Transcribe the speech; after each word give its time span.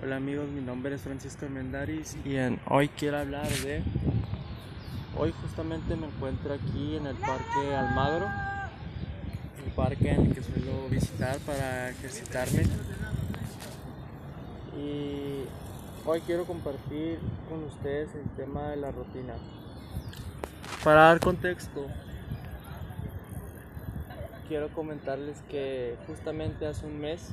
Hola 0.00 0.14
amigos, 0.14 0.48
mi 0.48 0.60
nombre 0.60 0.94
es 0.94 1.00
Francisco 1.00 1.48
Mendaris 1.48 2.16
y 2.24 2.36
hoy 2.68 2.88
quiero 2.88 3.18
hablar 3.18 3.48
de... 3.48 3.82
Hoy 5.18 5.34
justamente 5.42 5.96
me 5.96 6.06
encuentro 6.06 6.54
aquí 6.54 6.94
en 6.94 7.06
el 7.06 7.16
Parque 7.16 7.74
Almagro, 7.76 8.26
un 9.66 9.72
parque 9.74 10.12
en 10.12 10.26
el 10.26 10.34
que 10.36 10.42
suelo 10.44 10.88
visitar 10.88 11.38
para 11.38 11.90
ejercitarme. 11.90 12.62
Y 14.80 15.42
hoy 16.06 16.20
quiero 16.20 16.44
compartir 16.44 17.18
con 17.48 17.64
ustedes 17.64 18.08
el 18.14 18.30
tema 18.36 18.68
de 18.68 18.76
la 18.76 18.92
rutina. 18.92 19.34
Para 20.84 21.08
dar 21.08 21.18
contexto, 21.18 21.88
quiero 24.46 24.68
comentarles 24.68 25.38
que 25.50 25.96
justamente 26.06 26.68
hace 26.68 26.86
un 26.86 27.00
mes 27.00 27.32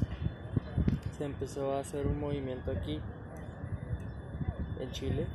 se 1.18 1.26
empezó 1.26 1.74
a 1.74 1.80
hacer 1.80 2.08
un 2.08 2.20
movimiento 2.20 2.72
aquí 2.72 3.00
en 4.80 4.92
Chile. 4.92 5.28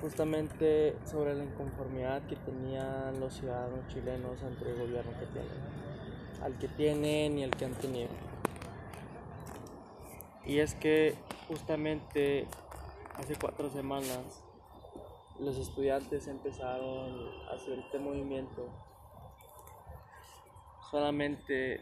Justamente 0.00 0.96
sobre 1.04 1.34
la 1.34 1.44
inconformidad 1.44 2.22
que 2.26 2.36
tenían 2.36 3.18
los 3.18 3.34
ciudadanos 3.34 3.86
chilenos 3.88 4.42
ante 4.42 4.70
el 4.70 4.78
gobierno 4.78 5.10
que 5.18 5.26
tienen 5.26 5.86
al 6.42 6.58
que 6.58 6.68
tienen 6.68 7.38
y 7.38 7.44
al 7.44 7.50
que 7.50 7.64
han 7.64 7.74
tenido. 7.74 8.10
Y 10.44 10.60
es 10.60 10.74
que 10.74 11.14
justamente 11.48 12.46
hace 13.16 13.34
cuatro 13.36 13.70
semanas 13.70 14.44
los 15.40 15.58
estudiantes 15.58 16.28
empezaron 16.28 17.30
a 17.48 17.54
hacer 17.54 17.78
este 17.78 17.98
movimiento 17.98 18.68
solamente 20.90 21.80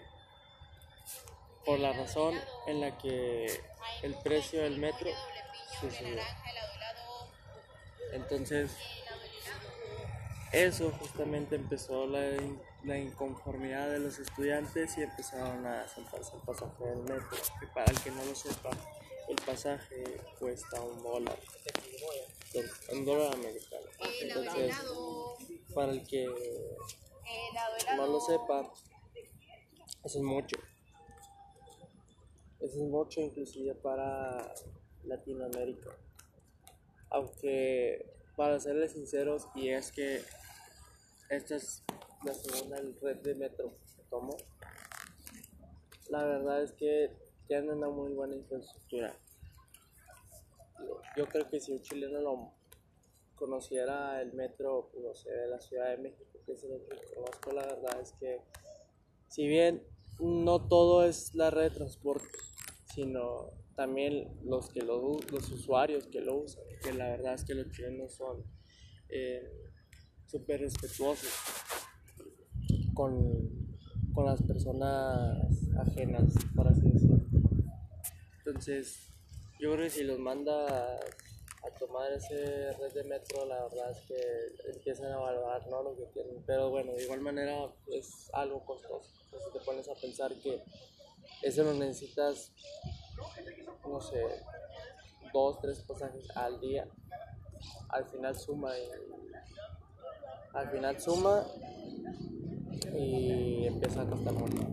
por 1.65 1.79
la 1.79 1.93
razón 1.93 2.35
en 2.67 2.81
la 2.81 2.97
que 2.99 3.47
el 4.03 4.15
precio 4.23 4.63
del 4.63 4.79
metro 4.79 5.11
se 5.81 5.91
subió. 5.91 6.23
Entonces, 8.12 8.71
eso 10.53 10.93
justamente 11.01 11.56
empezó 11.56 12.06
la, 12.06 12.21
la, 12.84 12.98
inconformidad 12.98 13.91
de 13.91 13.98
los 13.98 14.19
estudiantes 14.21 14.97
y 14.98 15.03
empezaron 15.03 15.67
a 15.67 15.89
saltarse 15.89 16.37
el 16.37 16.43
pasaje 16.43 16.84
del 16.84 16.98
metro. 16.98 17.37
Que 17.59 17.67
para 17.69 17.91
el 17.91 18.01
que 18.01 18.11
no 18.12 18.25
lo 18.25 18.34
sepa, 18.34 18.71
el 19.28 19.37
pasaje 19.37 20.05
cuesta 20.39 20.81
un 20.81 21.03
dólar, 21.03 21.39
un 22.93 23.05
dólar 23.05 23.34
americano. 23.34 23.87
Entonces, 24.21 24.77
para 25.75 25.93
el 25.93 26.06
que 26.06 26.25
no 27.97 28.06
lo 28.06 28.21
sepa, 28.21 28.71
eso 30.05 30.19
es 30.19 30.25
mucho. 30.25 30.56
Es 32.65 32.77
mucho 32.77 33.20
inclusive 33.20 33.75
para 33.75 34.55
Latinoamérica. 35.05 35.91
Aunque 37.11 38.11
para 38.37 38.59
serles 38.59 38.93
sinceros, 38.93 39.48
y 39.55 39.69
es 39.69 39.93
que 39.93 40.23
esta 41.29 41.56
es 41.56 41.83
la 42.25 42.33
segunda 42.33 42.81
red 43.03 43.17
de 43.19 43.34
metro 43.34 43.75
que 43.95 44.03
tomo, 44.09 44.34
la 46.09 46.25
verdad 46.25 46.62
es 46.62 46.73
que 46.73 47.11
tienen 47.48 47.69
una 47.69 47.91
muy 47.91 48.15
buena 48.15 48.34
infraestructura. 48.34 49.15
Yo 51.19 51.27
creo 51.27 51.47
que 51.51 51.61
si 51.61 51.73
un 51.73 51.83
chileno 51.83 52.19
lo 52.23 52.51
conociera 53.34 54.23
el 54.23 54.33
metro, 54.33 54.91
no 55.03 55.15
sé, 55.15 55.31
de 55.31 55.49
la 55.49 55.61
Ciudad 55.61 55.91
de 55.91 55.99
México, 55.99 56.39
que 56.47 56.53
es 56.53 56.65
el 56.65 56.81
que 56.89 57.15
conozco, 57.15 57.53
la 57.53 57.67
verdad 57.67 58.01
es 58.01 58.12
que 58.12 58.41
si 59.28 59.47
bien 59.47 59.87
no 60.19 60.67
todo 60.67 61.05
es 61.05 61.34
la 61.34 61.51
red 61.51 61.65
de 61.65 61.77
transporte, 61.77 62.39
sino 62.95 63.50
también 63.75 64.28
los 64.45 64.70
que 64.70 64.83
lo, 64.83 65.19
los 65.31 65.50
usuarios 65.50 66.06
que 66.06 66.20
lo 66.20 66.37
usan, 66.37 66.62
que 66.83 66.92
la 66.92 67.09
verdad 67.09 67.34
es 67.34 67.45
que 67.45 67.55
los 67.55 67.70
chilenos 67.70 68.14
son 68.14 68.45
eh, 69.09 69.43
súper 70.27 70.60
respetuosos 70.60 71.31
con, 72.94 73.69
con, 74.15 74.27
las 74.27 74.41
personas 74.43 75.38
ajenas, 75.78 76.32
para 76.55 76.71
así 76.71 76.82
decirlo. 76.82 77.21
Entonces, 78.38 79.09
yo 79.59 79.72
creo 79.72 79.84
que 79.84 79.91
si 79.91 80.05
los 80.05 80.19
manda 80.19 80.97
a 80.97 81.78
tomar 81.78 82.12
ese 82.12 82.72
red 82.72 82.93
de 82.93 83.05
metro, 83.05 83.44
la 83.47 83.65
verdad 83.65 83.91
es 83.91 84.00
que 84.06 84.71
empiezan 84.72 85.11
a 85.12 85.16
valorar 85.16 85.66
¿no? 85.69 85.82
lo 85.82 85.97
que 85.97 86.06
tienen. 86.12 86.43
Pero 86.47 86.71
bueno, 86.71 86.93
de 86.93 87.03
igual 87.03 87.21
manera 87.21 87.72
es 87.88 88.31
algo 88.34 88.65
costoso. 88.65 89.11
Entonces 89.25 89.53
te 89.53 89.61
pones 89.61 89.88
a 89.88 89.94
pensar 89.94 90.32
que 90.41 90.62
eso 91.43 91.65
lo 91.65 91.75
necesitas, 91.75 92.53
no 93.89 94.01
sé, 94.01 94.23
dos, 95.33 95.59
tres 95.61 95.83
pasajes 95.83 96.29
al 96.37 96.61
día. 96.61 96.89
Al 97.89 98.07
final 98.07 98.37
suma 98.37 98.73
y, 98.79 98.89
al 100.53 100.71
final 100.71 101.01
suma 101.01 101.47
y 102.97 103.67
empieza 103.67 104.03
a 104.03 104.07
costar 104.07 104.35
mucho. 104.35 104.67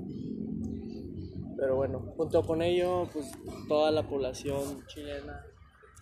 Pero 1.58 1.76
bueno, 1.76 2.14
junto 2.18 2.42
con 2.44 2.62
ello, 2.62 3.08
pues 3.14 3.32
toda 3.68 3.92
la 3.92 4.08
población 4.08 4.86
chilena 4.88 5.46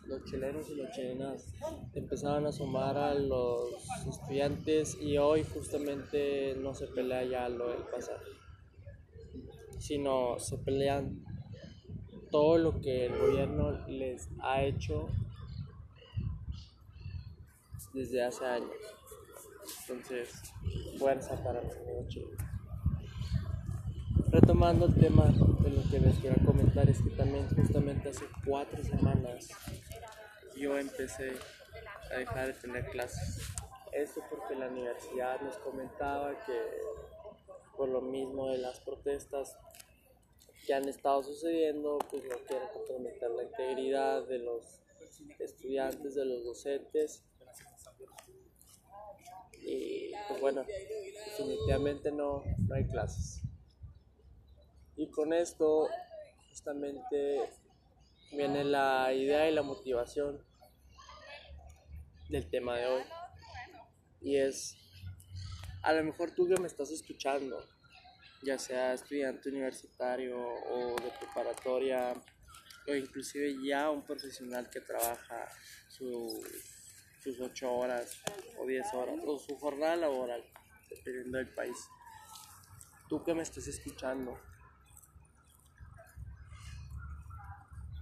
los 0.10 0.24
chilenos 0.26 0.68
y 0.70 0.76
las 0.76 0.92
chilenas 0.92 1.46
empezaban 1.94 2.46
a 2.48 2.52
sumar 2.52 2.98
a 2.98 3.14
los 3.14 3.70
estudiantes 4.08 4.98
y 5.00 5.18
hoy 5.18 5.44
justamente 5.44 6.56
no 6.56 6.74
se 6.74 6.88
pelea 6.88 7.24
ya 7.24 7.48
lo 7.48 7.70
del 7.70 7.84
pasaje, 7.84 8.32
sino 9.80 10.38
se 10.38 10.58
pelean 10.58 11.24
todo 12.30 12.58
lo 12.58 12.80
que 12.80 13.08
el 13.08 13.18
gobierno 13.18 13.88
les 13.88 14.30
ha 14.42 14.62
hecho 14.62 15.08
desde 17.94 18.24
hace 18.24 18.46
años. 18.46 18.70
Entonces, 19.82 20.42
fuerza 20.98 21.44
para 21.44 21.64
los 21.64 21.76
amigos 21.78 22.16
Retomando 24.32 24.86
el 24.86 24.94
tema 24.96 25.26
de 25.26 25.70
lo 25.72 25.90
que 25.90 26.00
les 26.00 26.18
quiero 26.20 26.36
comentar 26.46 26.88
es 26.88 27.02
que 27.02 27.10
también 27.12 27.48
justamente 27.50 28.10
hace 28.10 28.26
cuatro 28.46 28.84
semanas 28.84 29.50
yo 30.56 30.78
empecé 30.78 31.34
a 32.14 32.20
dejar 32.20 32.48
de 32.48 32.54
tener 32.54 32.86
clases. 32.92 33.42
Esto 33.92 34.22
porque 34.30 34.56
la 34.56 34.68
universidad 34.68 35.42
nos 35.42 35.58
comentaba 35.58 36.32
que 36.46 36.54
por 37.80 37.88
lo 37.88 38.02
mismo 38.02 38.50
de 38.50 38.58
las 38.58 38.82
protestas 38.82 39.58
que 40.68 40.74
han 40.74 40.90
estado 40.90 41.24
sucediendo, 41.24 41.98
pues 42.12 42.26
no 42.26 42.36
quieren 42.46 42.68
comprometer 42.74 43.32
la 43.32 43.44
integridad 43.44 44.28
de 44.28 44.40
los 44.40 44.82
estudiantes, 45.40 46.14
de 46.14 46.26
los 46.26 46.44
docentes. 46.44 47.24
Y 49.62 50.12
pues 50.28 50.42
bueno, 50.42 50.66
definitivamente 51.38 52.12
no, 52.12 52.44
no 52.68 52.76
hay 52.76 52.86
clases. 52.86 53.44
Y 54.98 55.10
con 55.10 55.32
esto 55.32 55.88
justamente 56.50 57.50
viene 58.34 58.66
la 58.66 59.14
idea 59.14 59.50
y 59.50 59.54
la 59.54 59.64
motivación 59.64 60.44
del 62.28 62.50
tema 62.50 62.78
de 62.78 62.88
hoy. 62.88 63.04
Y 64.20 64.36
es, 64.36 64.76
a 65.90 65.94
lo 65.94 66.04
mejor 66.04 66.30
tú 66.30 66.48
que 66.48 66.56
me 66.62 66.68
estás 66.68 66.92
escuchando, 66.92 67.66
ya 68.44 68.60
sea 68.60 68.94
estudiante 68.94 69.50
universitario 69.50 70.38
o 70.38 70.96
de 71.02 71.12
preparatoria, 71.20 72.14
o 72.88 72.94
inclusive 72.94 73.56
ya 73.66 73.90
un 73.90 74.04
profesional 74.04 74.70
que 74.70 74.82
trabaja 74.82 75.48
sus 75.88 77.42
8 77.42 77.74
horas 77.74 78.22
o 78.60 78.68
10 78.68 78.94
horas, 78.94 79.16
o 79.26 79.40
su 79.40 79.58
jornada 79.58 79.96
laboral, 79.96 80.44
dependiendo 80.92 81.40
del 81.40 81.52
país. 81.56 81.78
Tú 83.08 83.24
que 83.24 83.34
me 83.34 83.42
estás 83.42 83.66
escuchando, 83.66 84.40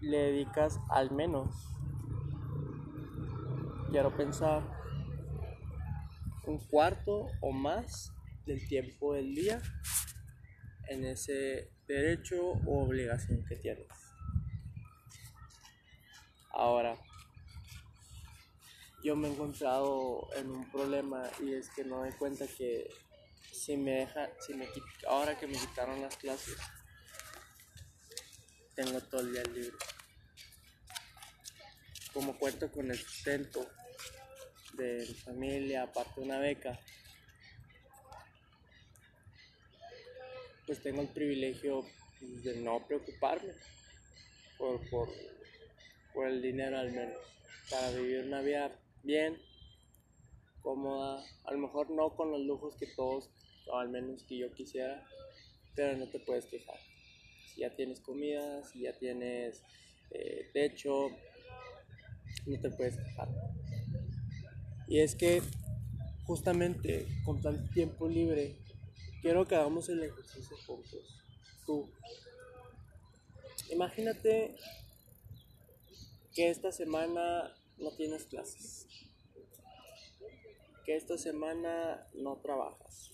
le 0.02 0.18
dedicas 0.18 0.78
al 0.90 1.12
menos 1.12 1.56
quiero 3.92 4.14
pensar 4.18 4.77
un 6.48 6.60
cuarto 6.68 7.28
o 7.42 7.52
más 7.52 8.12
del 8.46 8.68
tiempo 8.68 9.14
del 9.14 9.36
día 9.36 9.62
en 10.88 11.06
ese 11.06 11.70
derecho 11.88 12.42
o 12.42 12.84
obligación 12.84 13.46
que 13.46 13.58
tienes. 13.58 13.88
Ahora, 16.52 16.98
yo 19.04 19.16
me 19.16 19.28
he 19.28 19.32
encontrado 19.32 20.28
en 20.36 20.50
un 20.50 20.72
problema 20.72 21.24
y 21.44 21.54
es 21.54 21.70
que 21.70 21.84
no 21.84 22.00
doy 22.00 22.12
cuenta 22.14 22.48
que 22.48 22.90
si 23.52 23.78
me 23.78 23.92
deja, 23.92 24.30
si 24.40 24.54
me 24.54 24.68
ahora 25.08 25.38
que 25.38 25.48
me 25.48 25.54
quitaron 25.54 26.02
las 26.02 26.16
clases, 26.18 26.58
tengo 28.76 29.00
todo 29.02 29.22
el 29.22 29.34
día 29.34 29.44
libre 29.44 29.78
como 32.18 32.36
cuento 32.40 32.72
con 32.72 32.90
el 32.90 32.98
sustento 32.98 33.70
de 34.74 35.06
mi 35.08 35.14
familia, 35.14 35.84
aparte 35.84 36.20
de 36.20 36.26
una 36.26 36.40
beca, 36.40 36.80
pues 40.66 40.82
tengo 40.84 41.02
el 41.02 41.08
privilegio 41.08 41.86
de 42.20 42.58
no 42.58 42.86
preocuparme 42.86 43.54
por, 44.58 44.82
por, 44.90 45.10
por 46.14 46.28
el 46.28 46.42
dinero 46.42 46.78
al 46.78 46.92
menos, 46.92 47.18
para 47.70 47.92
vivir 47.92 48.26
una 48.26 48.42
vida 48.42 48.72
bien, 49.04 49.38
cómoda, 50.62 51.24
a 51.46 51.52
lo 51.54 51.60
mejor 51.60 51.90
no 51.90 52.16
con 52.16 52.32
los 52.32 52.42
lujos 52.42 52.76
que 52.76 52.88
todos, 52.88 53.30
o 53.68 53.78
al 53.78 53.90
menos 53.90 54.24
que 54.24 54.38
yo 54.38 54.52
quisiera, 54.54 55.08
pero 55.76 55.98
no 55.98 56.08
te 56.10 56.20
puedes 56.20 56.46
quejar. 56.46 56.80
Si 57.54 57.62
ya 57.62 57.76
tienes 57.76 58.02
comida, 58.02 58.64
si 58.66 58.82
ya 58.82 58.94
tienes 58.94 59.64
eh, 60.12 60.50
techo, 60.54 61.10
no 62.46 62.60
te 62.60 62.70
puedes 62.72 62.98
quejar. 62.98 63.30
Y 64.88 65.00
es 65.00 65.16
que 65.16 65.42
justamente 66.26 67.08
con 67.24 67.42
tanto 67.42 67.70
tiempo 67.74 68.08
libre, 68.08 68.58
quiero 69.22 69.46
que 69.48 69.56
hagamos 69.56 69.90
el 69.90 70.04
ejercicio 70.04 70.58
juntos. 70.66 71.22
Tú, 71.66 71.90
imagínate 73.70 74.56
que 76.34 76.50
esta 76.50 76.72
semana 76.72 77.54
no 77.78 77.92
tienes 77.96 78.26
clases, 78.26 78.88
que 80.86 80.96
esta 80.96 81.18
semana 81.18 82.08
no 82.14 82.38
trabajas. 82.38 83.12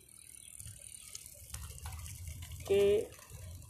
¿Qué 2.68 3.10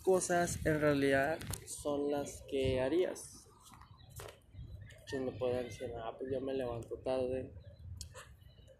cosas 0.03 0.65
en 0.65 0.79
realidad 0.79 1.39
son 1.65 2.11
las 2.11 2.43
que 2.49 2.79
harías? 2.79 3.45
Muchos 4.99 5.21
me 5.21 5.31
pueden 5.39 5.65
decir, 5.65 5.91
ah, 5.97 6.15
pues 6.17 6.31
yo 6.31 6.41
me 6.41 6.53
levanto 6.53 6.97
tarde, 6.99 7.51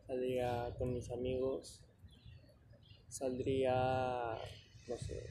saldría 0.08 0.74
con 0.78 0.94
mis 0.94 1.10
amigos, 1.12 1.82
saldría, 3.10 4.38
no 4.88 4.98
sé, 4.98 5.24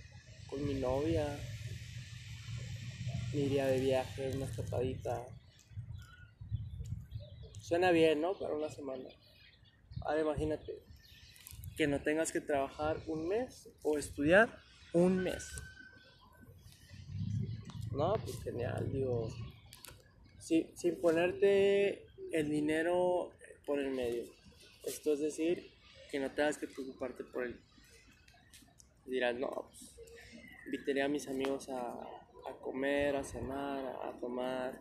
con 0.48 0.64
mi 0.66 0.74
novia, 0.74 1.38
me 3.32 3.40
iría 3.40 3.66
de 3.66 3.80
viaje, 3.80 4.30
una 4.34 4.46
escapadita. 4.46 5.26
Suena 7.60 7.90
bien, 7.90 8.20
¿no? 8.20 8.34
Para 8.34 8.54
una 8.54 8.68
semana. 8.68 9.08
Ahora 10.02 10.20
imagínate 10.20 10.82
que 11.76 11.86
no 11.86 12.00
tengas 12.02 12.32
que 12.32 12.40
trabajar 12.40 12.98
un 13.06 13.28
mes 13.28 13.68
o 13.82 13.98
estudiar 13.98 14.58
un 14.92 15.18
mes. 15.18 15.48
No, 17.92 18.14
pues 18.14 18.42
genial, 18.42 18.90
digo. 18.92 19.28
sin 20.38 21.00
ponerte 21.00 22.06
el 22.32 22.50
dinero 22.50 23.30
por 23.64 23.78
el 23.78 23.90
medio. 23.90 24.41
Esto 24.84 25.12
es 25.12 25.20
decir, 25.20 25.70
que 26.10 26.18
no 26.18 26.30
tengas 26.30 26.58
que 26.58 26.66
preocuparte 26.66 27.24
por 27.24 27.44
él. 27.44 27.58
Dirás, 29.06 29.36
no, 29.36 29.48
pues 29.68 29.94
invitaría 30.66 31.04
a 31.04 31.08
mis 31.08 31.28
amigos 31.28 31.68
a, 31.68 32.08
comer, 32.60 33.16
a 33.16 33.24
cenar, 33.24 33.84
a, 34.02 34.12
tomar. 34.20 34.78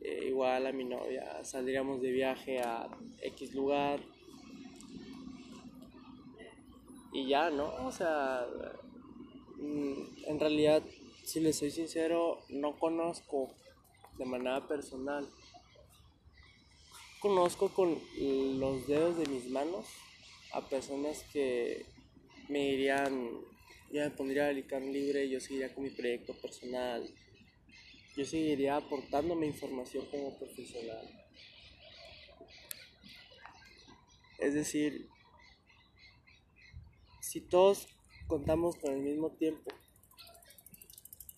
Eh, 0.00 0.26
igual 0.28 0.66
a 0.66 0.72
mi 0.72 0.84
novia, 0.84 1.42
saldríamos 1.44 2.02
de 2.02 2.10
viaje 2.10 2.60
a 2.60 2.88
X 3.22 3.54
lugar. 3.54 4.00
Y 7.12 7.28
ya, 7.28 7.50
¿no? 7.50 7.86
O 7.86 7.92
sea, 7.92 8.46
mm, 9.56 10.26
en 10.26 10.40
realidad, 10.40 10.82
si 11.24 11.40
les 11.40 11.56
soy 11.56 11.70
sincero, 11.70 12.40
no 12.48 12.78
conozco 12.78 13.54
de 14.18 14.24
manera 14.24 14.66
personal 14.66 15.26
conozco 17.24 17.70
con 17.70 17.98
los 18.60 18.86
dedos 18.86 19.16
de 19.16 19.24
mis 19.24 19.48
manos 19.48 19.86
a 20.52 20.60
personas 20.68 21.24
que 21.32 21.86
me 22.50 22.58
dirían, 22.58 23.30
ya 23.90 24.04
me 24.04 24.10
pondría 24.10 24.50
el 24.50 24.58
ICANN 24.58 24.92
libre, 24.92 25.26
yo 25.30 25.40
seguiría 25.40 25.72
con 25.72 25.84
mi 25.84 25.90
proyecto 25.90 26.34
personal, 26.34 27.02
yo 28.14 28.26
seguiría 28.26 28.76
aportándome 28.76 29.46
información 29.46 30.04
como 30.10 30.38
profesional. 30.38 31.08
Es 34.38 34.52
decir, 34.52 35.08
si 37.22 37.40
todos 37.40 37.88
contamos 38.26 38.76
con 38.76 38.92
el 38.92 39.00
mismo 39.00 39.30
tiempo, 39.30 39.70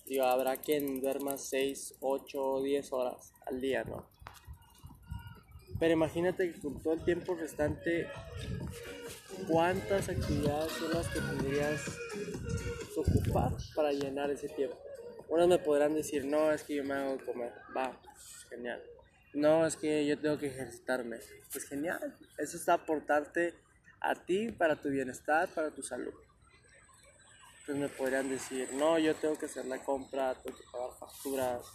digo, 0.05 0.25
habrá 0.25 0.57
quien 0.57 1.01
duerma 1.01 1.39
6, 1.39 1.99
8 2.01 2.45
o 2.45 2.61
10 2.61 2.93
horas 2.93 3.33
al 3.47 3.61
día, 3.61 3.85
¿no? 3.85 4.16
Pero 5.79 5.93
imagínate 5.93 6.53
que 6.53 6.61
con 6.61 6.81
todo 6.83 6.95
el 6.95 7.05
tiempo 7.05 7.35
restante, 7.35 8.09
¿cuántas 9.47 10.09
actividades 10.09 10.73
son 10.73 10.93
las 10.95 11.09
que 11.09 11.21
que 12.95 13.01
ocupar 13.01 13.53
para 13.75 13.93
llenar 13.93 14.31
ese 14.31 14.49
tiempo? 14.49 14.79
Unos 15.29 15.49
me 15.49 15.59
podrán 15.59 15.95
decir, 15.95 16.25
no, 16.25 16.51
es 16.51 16.63
que 16.63 16.77
yo 16.77 16.85
me 16.85 16.95
hago 16.95 17.19
comer. 17.25 17.53
Va, 17.77 18.01
genial. 18.49 18.83
No, 19.35 19.67
es 19.67 19.77
que 19.77 20.07
yo 20.07 20.19
tengo 20.19 20.39
que 20.39 20.47
ejercitarme. 20.47 21.19
Pues 21.53 21.65
genial. 21.69 22.17
Eso 22.39 22.57
está 22.57 22.75
aportarte 22.75 23.55
a 24.01 24.15
ti 24.15 24.53
para 24.53 24.81
tu 24.81 24.89
bienestar, 24.89 25.49
para 25.49 25.71
tu 25.71 25.83
salud. 25.83 26.15
Entonces 27.61 27.77
me 27.77 27.89
podrían 27.89 28.31
decir, 28.31 28.73
no, 28.75 28.99
yo 28.99 29.15
tengo 29.17 29.37
que 29.37 29.47
hacer 29.47 29.67
la 29.67 29.83
compra, 29.83 30.35
tengo 30.37 30.57
que 30.57 30.65
pagar 30.71 30.91
facturas. 30.99 31.67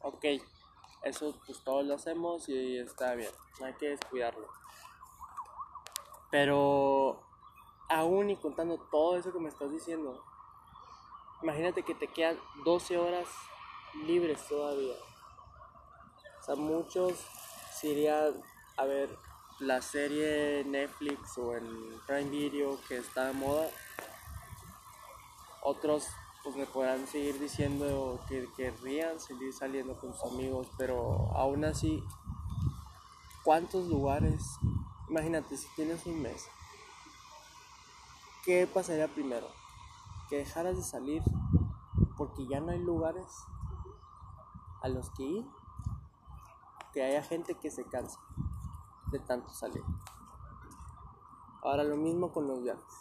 Ok, 0.00 0.24
eso 1.02 1.34
pues 1.46 1.62
todos 1.64 1.84
lo 1.84 1.94
hacemos 1.94 2.48
y 2.48 2.78
está 2.78 3.14
bien, 3.14 3.30
no 3.60 3.66
hay 3.66 3.74
que 3.74 3.90
descuidarlo. 3.90 4.48
Pero 6.30 7.22
aún 7.88 8.30
y 8.30 8.36
contando 8.36 8.78
todo 8.90 9.16
eso 9.16 9.32
que 9.32 9.38
me 9.38 9.48
estás 9.48 9.70
diciendo, 9.70 10.22
imagínate 11.42 11.82
que 11.82 11.94
te 11.94 12.08
quedan 12.08 12.38
12 12.64 12.98
horas 12.98 13.28
libres 14.04 14.46
todavía. 14.46 14.96
O 16.40 16.42
sea, 16.42 16.54
muchos 16.54 17.14
se 17.72 17.88
irían 17.88 18.42
a 18.76 18.84
ver 18.84 19.16
la 19.60 19.82
serie 19.82 20.64
Netflix 20.64 21.36
o 21.38 21.54
en 21.54 22.00
Prime 22.06 22.30
Video 22.30 22.78
que 22.86 22.98
está 22.98 23.26
de 23.26 23.32
moda. 23.32 23.68
Otros 25.62 26.06
pues 26.42 26.56
me 26.56 26.66
podrán 26.66 27.06
seguir 27.06 27.38
diciendo 27.38 28.20
que 28.28 28.48
querrían 28.56 29.18
seguir 29.20 29.52
saliendo 29.52 29.96
con 29.96 30.12
sus 30.14 30.32
amigos, 30.32 30.68
pero 30.76 31.30
aún 31.34 31.64
así, 31.64 32.02
¿cuántos 33.44 33.88
lugares? 33.88 34.42
Imagínate, 35.08 35.56
si 35.56 35.66
tienes 35.74 36.06
un 36.06 36.22
mes, 36.22 36.48
¿qué 38.44 38.66
pasaría 38.66 39.08
primero? 39.08 39.48
¿Que 40.28 40.38
dejaras 40.38 40.76
de 40.76 40.82
salir 40.82 41.22
porque 42.16 42.46
ya 42.46 42.60
no 42.60 42.72
hay 42.72 42.78
lugares 42.78 43.26
a 44.82 44.88
los 44.88 45.10
que 45.10 45.24
ir? 45.24 45.46
Que 46.92 47.02
haya 47.02 47.22
gente 47.22 47.54
que 47.54 47.70
se 47.70 47.84
cansa 47.84 48.20
de 49.10 49.18
tanto 49.18 49.50
salir. 49.50 49.82
Ahora 51.62 51.82
lo 51.82 51.96
mismo 51.96 52.32
con 52.32 52.46
los 52.46 52.62
viajes. 52.62 52.94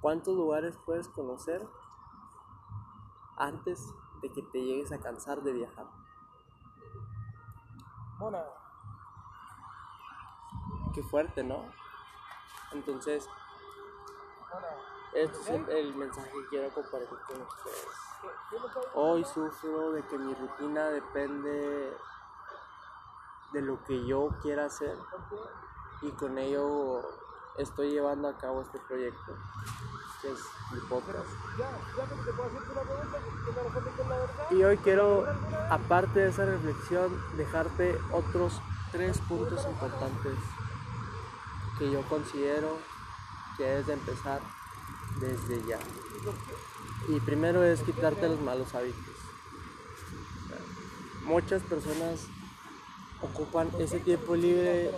¿Cuántos 0.00 0.34
lugares 0.34 0.76
puedes 0.84 1.06
conocer 1.08 1.64
antes 3.36 3.92
de 4.20 4.32
que 4.32 4.42
te 4.42 4.62
llegues 4.62 4.92
a 4.92 5.00
cansar 5.00 5.42
de 5.42 5.52
viajar. 5.52 5.86
Bueno, 8.18 8.38
qué 10.94 11.02
fuerte, 11.02 11.42
¿no? 11.42 11.64
Entonces, 12.72 13.28
este 15.14 15.38
es 15.40 15.68
el, 15.68 15.94
mensaje 15.94 16.30
que 16.30 16.46
quiero 16.48 16.72
compartir 16.72 17.18
con 17.26 17.42
ustedes. 17.42 17.86
Hoy 18.94 19.24
sufro 19.24 19.92
de 19.92 20.06
que 20.06 20.18
mi 20.18 20.34
rutina 20.34 20.88
depende 20.88 21.96
de 23.52 23.62
lo 23.62 23.82
que 23.84 24.06
yo 24.06 24.30
quiera 24.40 24.66
hacer 24.66 24.96
y 26.00 26.10
con 26.12 26.38
ello 26.38 27.02
estoy 27.58 27.90
llevando 27.90 28.28
a 28.28 28.38
cabo 28.38 28.62
este 28.62 28.78
proyecto 28.80 29.36
es 30.24 30.38
mi 30.72 30.80
podcast. 30.88 31.28
Y 34.50 34.62
hoy 34.62 34.76
quiero, 34.78 35.26
aparte 35.70 36.20
de 36.20 36.28
esa 36.28 36.44
reflexión, 36.44 37.20
dejarte 37.36 37.98
otros 38.12 38.60
tres 38.92 39.18
puntos 39.18 39.64
importantes 39.66 40.34
que 41.78 41.90
yo 41.90 42.02
considero 42.08 42.78
que 43.56 43.64
debes 43.64 43.86
de 43.86 43.92
empezar 43.94 44.40
desde 45.20 45.66
ya. 45.66 45.78
Y 47.08 47.20
primero 47.20 47.64
es 47.64 47.82
quitarte 47.82 48.28
los 48.28 48.40
malos 48.40 48.74
hábitos. 48.74 49.16
Muchas 51.24 51.62
personas 51.62 52.26
ocupan 53.22 53.70
ese 53.78 54.00
tiempo 54.00 54.34
libre 54.34 54.90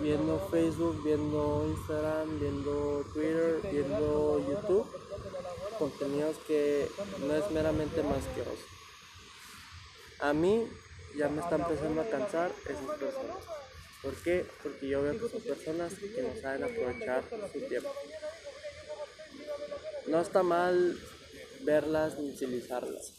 viendo 0.00 0.38
Facebook, 0.50 1.02
viendo 1.02 1.66
Instagram, 1.68 2.40
viendo 2.40 3.04
Twitter, 3.12 3.60
viendo 3.70 4.38
YouTube, 4.48 4.86
contenidos 5.78 6.36
que 6.46 6.88
no 7.20 7.34
es 7.34 7.50
meramente 7.50 8.02
más 8.02 8.24
que 8.34 8.42
eso. 8.42 8.66
A 10.20 10.32
mí 10.32 10.66
ya 11.16 11.28
me 11.28 11.40
está 11.40 11.56
empezando 11.56 12.00
a 12.00 12.08
cansar 12.08 12.52
esas 12.64 12.98
personas. 12.98 13.36
¿Por 14.02 14.14
qué? 14.22 14.46
Porque 14.62 14.88
yo 14.88 15.02
veo 15.02 15.12
que 15.18 15.28
son 15.28 15.42
personas 15.42 15.94
que 15.94 16.22
no 16.22 16.40
saben 16.40 16.64
aprovechar 16.64 17.24
su 17.52 17.60
tiempo. 17.60 17.92
no 20.06 20.20
está 20.20 20.42
mal 20.42 20.98
verlas 21.62 22.18
ni 22.18 22.30
utilizarlas. 22.30 23.12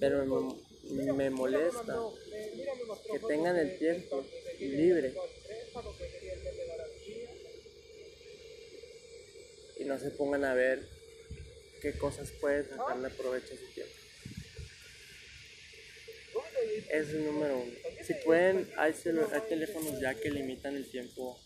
Pero 0.00 0.24
me, 0.24 0.67
me 0.84 1.30
molesta 1.30 1.96
que 3.12 3.18
tengan 3.18 3.56
el 3.56 3.78
tiempo 3.78 4.24
libre 4.58 5.14
y 9.78 9.84
no 9.84 9.98
se 9.98 10.10
pongan 10.10 10.44
a 10.44 10.54
ver 10.54 10.86
qué 11.80 11.92
cosas 11.92 12.30
pueden 12.40 12.68
sacarle 12.68 13.10
provecho 13.10 13.54
a 13.54 13.56
su 13.56 13.66
tiempo. 13.74 13.92
Es 16.90 17.08
el 17.10 17.26
número 17.26 17.58
uno. 17.58 17.72
Si 18.04 18.14
pueden, 18.24 18.68
hay, 18.76 18.92
hay 18.92 19.40
teléfonos 19.48 20.00
ya 20.00 20.14
que 20.14 20.30
limitan 20.30 20.74
el 20.74 20.90
tiempo 20.90 21.38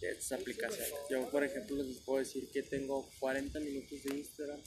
de 0.00 0.10
estas 0.10 0.40
aplicaciones. 0.40 0.92
Yo, 1.08 1.30
por 1.30 1.44
ejemplo, 1.44 1.76
les 1.76 1.98
puedo 1.98 2.18
decir 2.18 2.50
que 2.50 2.62
tengo 2.62 3.08
40 3.20 3.60
minutos 3.60 4.02
de 4.02 4.16
Instagram, 4.16 4.60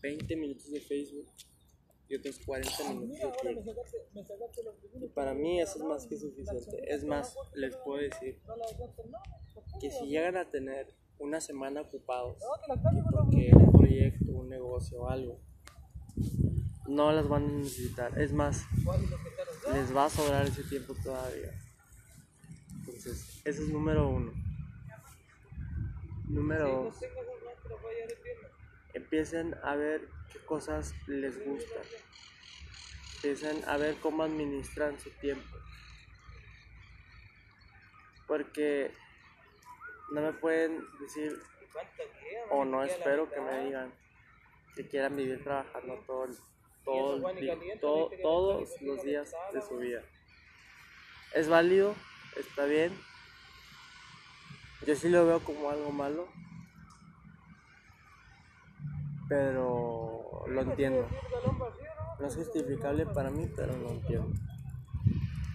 20 0.00 0.36
minutos 0.36 0.70
de 0.70 0.80
Facebook 0.80 1.28
y 2.08 2.16
otros 2.16 2.38
40 2.44 2.94
minutos 2.94 3.32
de. 3.42 5.04
Y 5.04 5.08
para 5.08 5.34
mí 5.34 5.60
eso 5.60 5.78
es 5.78 5.84
más 5.84 6.06
que 6.06 6.16
suficiente. 6.16 6.82
Es 6.92 7.04
más, 7.04 7.36
les 7.54 7.76
puedo 7.76 8.00
decir 8.00 8.40
que 9.80 9.90
si 9.90 10.06
llegan 10.06 10.36
a 10.36 10.48
tener 10.50 10.94
una 11.18 11.40
semana 11.40 11.82
ocupados 11.82 12.38
porque 13.10 13.50
un 13.54 13.72
proyecto, 13.72 14.32
un 14.32 14.48
negocio 14.48 15.02
o 15.02 15.08
algo, 15.08 15.40
no 16.86 17.12
las 17.12 17.28
van 17.28 17.44
a 17.44 17.52
necesitar. 17.58 18.18
Es 18.18 18.32
más, 18.32 18.64
les 19.72 19.94
va 19.94 20.06
a 20.06 20.10
sobrar 20.10 20.46
ese 20.46 20.64
tiempo 20.64 20.94
todavía. 21.02 21.52
Entonces, 22.78 23.42
ese 23.44 23.62
es 23.62 23.68
número 23.68 24.08
uno. 24.08 24.32
Número 26.28 26.84
dos. 26.84 26.94
Empiecen 28.98 29.54
a 29.62 29.76
ver 29.76 30.08
qué 30.32 30.40
cosas 30.40 30.92
les 31.06 31.34
gustan. 31.44 31.84
Empiecen 33.14 33.64
a 33.68 33.76
ver 33.76 33.94
cómo 34.02 34.24
administran 34.24 34.98
su 34.98 35.10
tiempo. 35.20 35.56
Porque 38.26 38.90
no 40.10 40.20
me 40.20 40.32
pueden 40.32 40.84
decir, 41.00 41.40
o 42.50 42.64
no 42.64 42.82
espero 42.82 43.30
que 43.30 43.40
me 43.40 43.66
digan, 43.66 43.92
que 44.74 44.88
quieran 44.88 45.16
vivir 45.16 45.44
trabajando 45.44 45.94
todo, 46.06 46.26
todo- 47.80 48.10
todos 48.22 48.82
los 48.82 49.02
días 49.04 49.32
de 49.52 49.62
su 49.62 49.76
vida. 49.78 50.02
Es 51.34 51.48
válido, 51.48 51.94
está 52.36 52.64
bien. 52.64 52.92
Yo 54.86 54.96
sí 54.96 55.08
lo 55.08 55.24
veo 55.24 55.40
como 55.40 55.70
algo 55.70 55.92
malo, 55.92 56.28
pero 59.28 60.44
lo 60.48 60.62
entiendo. 60.62 61.06
No 62.20 62.26
es 62.26 62.34
justificable 62.34 63.06
para 63.06 63.30
mí, 63.30 63.48
pero 63.54 63.76
lo 63.76 63.90
entiendo. 63.90 64.32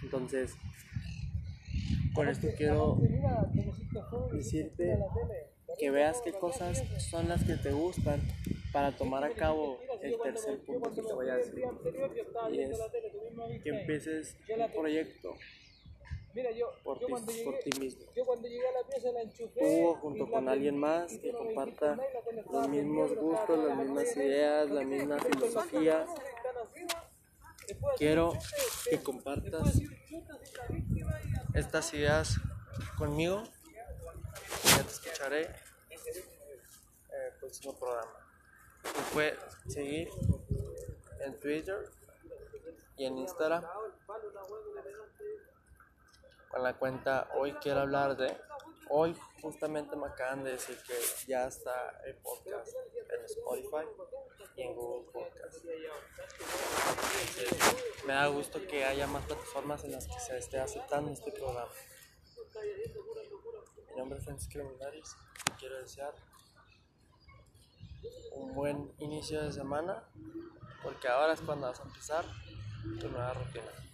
Entonces, 0.01 0.55
con 2.13 2.29
esto 2.29 2.47
quiero 2.55 2.97
decirte 4.31 4.97
que 5.79 5.91
veas 5.91 6.21
qué 6.23 6.31
cosas 6.31 6.83
son 7.09 7.27
las 7.27 7.43
que 7.43 7.55
te 7.57 7.71
gustan 7.71 8.21
para 8.71 8.91
tomar 8.91 9.23
a 9.23 9.31
cabo 9.31 9.79
el 10.01 10.17
tercer 10.21 10.59
punto 10.65 10.93
que 10.93 11.01
te 11.01 11.13
voy 11.13 11.29
a 11.29 11.35
decir. 11.35 11.63
Y 12.51 12.59
es 12.59 12.79
que 13.63 13.69
empieces 13.69 14.37
un 14.49 14.71
proyecto 14.71 15.35
Mira, 16.33 16.49
yo, 16.51 16.71
por 16.83 16.99
yo 16.99 17.05
ti, 17.05 17.11
cuando 17.11 17.31
llegué, 17.31 17.43
por 17.45 17.59
ti 17.59 17.79
mismo. 17.79 18.05
yo 18.15 18.25
cuando 18.25 18.47
llegué 18.47 18.67
a 18.67 18.71
la 18.71 18.87
pieza 18.87 19.11
la 19.11 19.21
enchufé. 19.21 19.59
Tú 19.59 19.93
junto 20.01 20.23
y 20.23 20.29
con 20.31 20.49
alguien 20.49 20.77
más 20.77 21.13
y 21.13 21.19
que 21.19 21.31
comparta 21.31 21.97
y 22.31 22.51
los 22.51 22.67
mismos 22.69 23.15
gustos, 23.15 23.65
las 23.65 23.77
mismas 23.77 24.17
ideas, 24.17 24.69
la 24.71 24.83
misma 24.83 25.19
filosofía. 25.19 26.07
Quiero 27.97 28.33
que 28.89 29.01
compartas 29.03 29.79
estas 31.53 31.93
ideas 31.93 32.35
conmigo. 32.97 33.43
Ya 34.65 34.83
te 34.83 34.91
escucharé 34.91 35.41
en 35.91 37.21
el 37.27 37.33
próximo 37.39 37.77
programa. 37.77 38.11
Me 38.83 39.13
puedes 39.13 39.39
seguir 39.67 40.09
en 41.21 41.39
Twitter 41.39 41.91
y 42.97 43.05
en 43.05 43.19
Instagram 43.19 43.63
con 46.53 46.61
la 46.61 46.77
cuenta 46.77 47.29
Hoy 47.33 47.53
Quiero 47.53 47.79
Hablar 47.79 48.15
de. 48.15 48.37
Hoy 48.89 49.17
justamente 49.41 49.95
me 49.95 50.05
acaban 50.05 50.43
de 50.43 50.51
decir 50.51 50.77
que 50.85 50.93
ya 51.27 51.47
está 51.47 51.99
el 52.05 52.15
podcast 52.17 52.75
en 53.09 53.25
Spotify 53.25 53.87
y 54.55 54.61
en 54.61 54.75
Google 54.75 55.11
Podcast. 55.11 55.65
Me 58.05 58.13
da 58.13 58.27
gusto 58.27 58.61
que 58.67 58.85
haya 58.85 59.07
más 59.07 59.25
plataformas 59.25 59.83
en 59.83 59.93
las 59.93 60.05
que 60.05 60.19
se 60.19 60.37
esté 60.37 60.59
aceptando 60.59 61.11
este 61.11 61.31
programa. 61.31 61.71
Mi 63.89 63.95
nombre 63.97 64.19
es 64.19 64.25
Francisco 64.25 64.59
Linares 64.59 65.15
y 65.47 65.51
quiero 65.53 65.79
desear 65.79 66.13
un 68.33 68.53
buen 68.53 68.93
inicio 68.99 69.41
de 69.41 69.51
semana 69.51 70.03
porque 70.83 71.07
ahora 71.07 71.33
es 71.33 71.41
cuando 71.41 71.67
vas 71.67 71.79
a 71.79 71.83
empezar 71.83 72.25
tu 72.99 73.09
nueva 73.09 73.33
rutina. 73.33 73.92